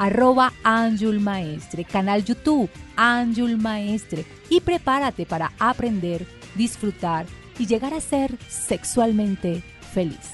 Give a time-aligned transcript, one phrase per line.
[0.00, 7.26] arroba Anjul Maestre, canal YouTube Anjul Maestre y prepárate para aprender, disfrutar
[7.58, 10.30] y llegar a ser sexualmente feliz.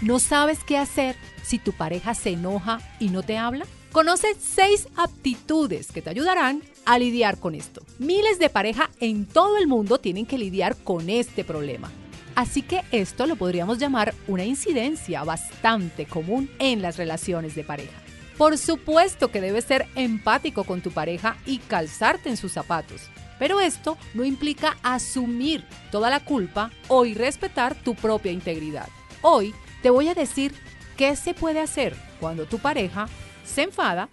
[0.00, 3.66] ¿No sabes qué hacer si tu pareja se enoja y no te habla?
[3.92, 7.82] Conoce seis aptitudes que te ayudarán a lidiar con esto.
[7.98, 11.90] Miles de parejas en todo el mundo tienen que lidiar con este problema.
[12.34, 18.02] Así que esto lo podríamos llamar una incidencia bastante común en las relaciones de pareja.
[18.38, 23.02] Por supuesto que debes ser empático con tu pareja y calzarte en sus zapatos.
[23.38, 28.88] Pero esto no implica asumir toda la culpa o irrespetar tu propia integridad.
[29.20, 30.54] Hoy te voy a decir
[30.96, 33.08] qué se puede hacer cuando tu pareja
[33.44, 34.08] se enfada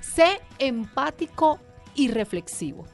[0.00, 1.58] Sé empático
[1.94, 2.86] y reflexivo.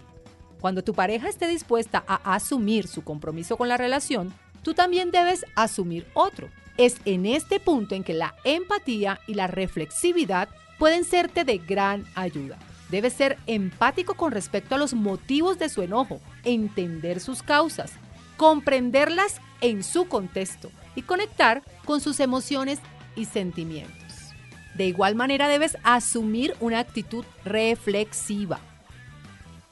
[0.60, 4.32] Cuando tu pareja esté dispuesta a asumir su compromiso con la relación,
[4.62, 6.50] tú también debes asumir otro.
[6.76, 10.48] Es en este punto en que la empatía y la reflexividad
[10.80, 12.58] pueden serte de gran ayuda.
[12.88, 17.92] Debes ser empático con respecto a los motivos de su enojo, entender sus causas,
[18.36, 22.80] comprenderlas en su contexto y conectar con sus emociones
[23.14, 24.32] y sentimientos.
[24.74, 28.58] De igual manera debes asumir una actitud reflexiva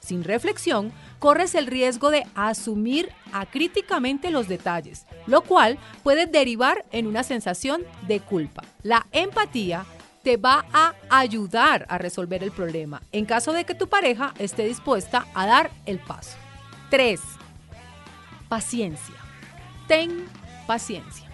[0.09, 7.05] sin reflexión, corres el riesgo de asumir acríticamente los detalles, lo cual puede derivar en
[7.05, 8.63] una sensación de culpa.
[8.81, 9.85] La empatía
[10.23, 14.65] te va a ayudar a resolver el problema en caso de que tu pareja esté
[14.65, 16.37] dispuesta a dar el paso.
[16.89, 17.19] 3.
[18.47, 19.15] Paciencia.
[19.87, 20.25] Ten
[20.67, 21.27] paciencia.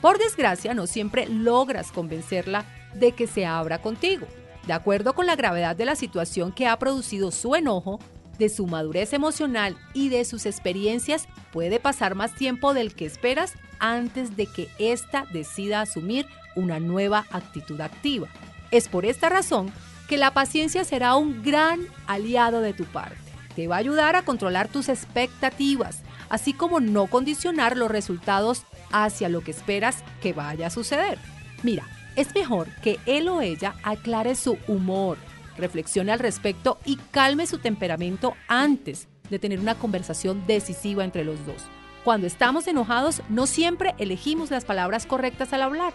[0.00, 2.64] Por desgracia, no siempre logras convencerla
[2.94, 4.26] de que se abra contigo.
[4.66, 7.98] De acuerdo con la gravedad de la situación que ha producido su enojo,
[8.38, 13.54] de su madurez emocional y de sus experiencias, puede pasar más tiempo del que esperas
[13.78, 16.26] antes de que ésta decida asumir
[16.56, 18.28] una nueva actitud activa.
[18.70, 19.72] Es por esta razón
[20.08, 23.16] que la paciencia será un gran aliado de tu parte.
[23.54, 29.28] Te va a ayudar a controlar tus expectativas, así como no condicionar los resultados hacia
[29.28, 31.18] lo que esperas que vaya a suceder.
[31.62, 35.18] Mira, es mejor que él o ella aclare su humor,
[35.58, 41.44] reflexione al respecto y calme su temperamento antes de tener una conversación decisiva entre los
[41.44, 41.62] dos.
[42.04, 45.92] Cuando estamos enojados, no siempre elegimos las palabras correctas al hablar.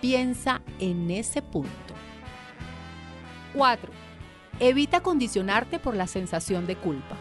[0.00, 1.94] Piensa en ese punto.
[3.54, 3.90] 4.
[4.60, 7.16] Evita condicionarte por la sensación de culpa.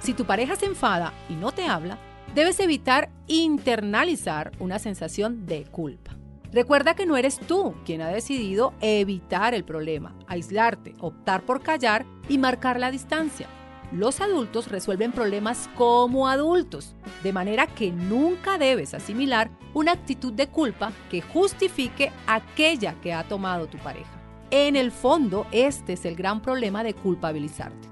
[0.00, 1.98] Si tu pareja se enfada y no te habla,
[2.34, 6.19] debes evitar internalizar una sensación de culpa.
[6.52, 12.04] Recuerda que no eres tú quien ha decidido evitar el problema, aislarte, optar por callar
[12.28, 13.46] y marcar la distancia.
[13.92, 20.48] Los adultos resuelven problemas como adultos, de manera que nunca debes asimilar una actitud de
[20.48, 24.10] culpa que justifique aquella que ha tomado tu pareja.
[24.50, 27.88] En el fondo, este es el gran problema de culpabilizarte.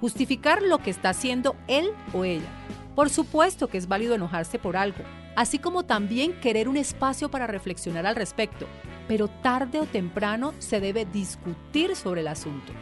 [0.00, 2.48] Justificar lo que está haciendo él o ella.
[2.94, 5.04] Por supuesto que es válido enojarse por algo,
[5.36, 8.66] así como también querer un espacio para reflexionar al respecto,
[9.08, 12.72] pero tarde o temprano se debe discutir sobre el asunto.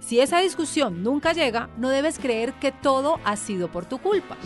[0.00, 4.36] Si esa discusión nunca llega, no debes creer que todo ha sido por tu culpa.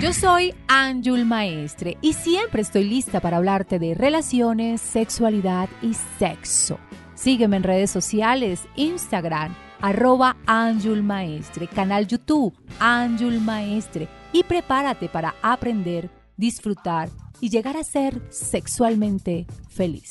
[0.00, 6.78] Yo soy Anjul Maestre y siempre estoy lista para hablarte de relaciones, sexualidad y sexo.
[7.14, 15.34] Sígueme en redes sociales, Instagram, arroba Anjul Maestre, canal YouTube Anjul Maestre y prepárate para
[15.42, 17.08] aprender, disfrutar
[17.40, 20.10] y llegar a ser sexualmente feliz.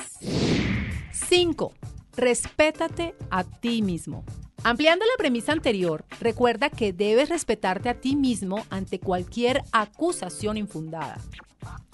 [1.12, 1.74] 5.
[2.16, 4.24] Respétate a ti mismo.
[4.64, 11.18] Ampliando la premisa anterior, recuerda que debes respetarte a ti mismo ante cualquier acusación infundada.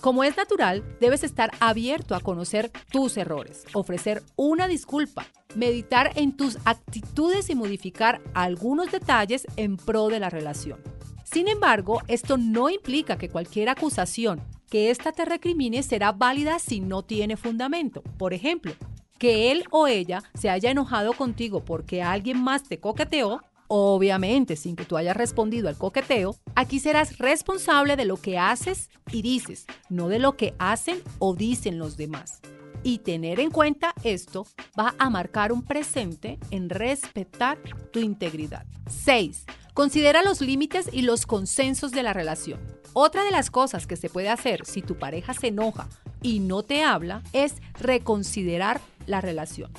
[0.05, 5.25] Como es natural, debes estar abierto a conocer tus errores, ofrecer una disculpa,
[5.55, 10.79] meditar en tus actitudes y modificar algunos detalles en pro de la relación.
[11.23, 16.81] Sin embargo, esto no implica que cualquier acusación que ésta te recrimine será válida si
[16.81, 18.03] no tiene fundamento.
[18.19, 18.73] Por ejemplo,
[19.17, 24.75] que él o ella se haya enojado contigo porque alguien más te coqueteó, obviamente sin
[24.75, 29.65] que tú hayas respondido al coqueteo, aquí serás responsable de lo que haces y dices,
[29.89, 32.41] no de lo que hacen o dicen los demás.
[32.83, 34.45] Y tener en cuenta esto
[34.79, 37.57] va a marcar un presente en respetar
[37.91, 38.65] tu integridad.
[38.87, 39.45] 6.
[39.73, 42.59] Considera los límites y los consensos de la relación.
[42.93, 45.89] Otra de las cosas que se puede hacer si tu pareja se enoja
[46.21, 49.71] y no te habla es reconsiderar la relación.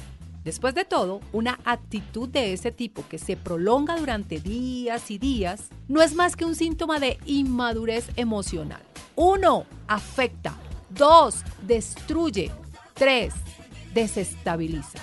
[0.46, 5.70] Después de todo, una actitud de ese tipo que se prolonga durante días y días
[5.88, 8.80] no es más que un síntoma de inmadurez emocional.
[9.16, 9.66] 1.
[9.88, 10.54] Afecta.
[10.90, 11.42] 2.
[11.62, 12.52] Destruye.
[12.94, 13.34] 3.
[13.92, 15.00] Desestabiliza.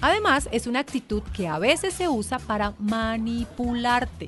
[0.00, 4.26] Además, es una actitud que a veces se usa para manipularte.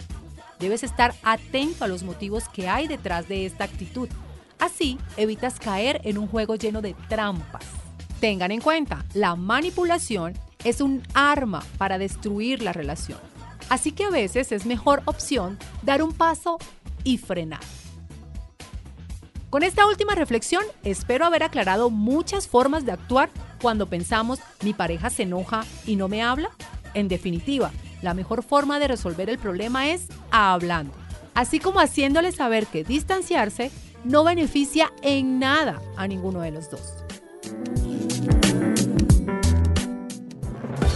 [0.59, 4.09] Debes estar atento a los motivos que hay detrás de esta actitud.
[4.59, 7.65] Así evitas caer en un juego lleno de trampas.
[8.21, 13.19] Tengan en cuenta, la manipulación es un arma para destruir la relación.
[13.71, 16.59] Así que a veces es mejor opción dar un paso
[17.03, 17.61] y frenar.
[19.49, 23.31] Con esta última reflexión, espero haber aclarado muchas formas de actuar
[23.63, 26.51] cuando pensamos mi pareja se enoja y no me habla.
[26.93, 27.71] En definitiva,
[28.03, 30.93] la mejor forma de resolver el problema es hablando,
[31.35, 33.71] así como haciéndole saber que distanciarse
[34.05, 37.00] no beneficia en nada a ninguno de los dos.